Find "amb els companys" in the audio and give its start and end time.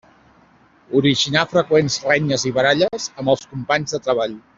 3.25-3.95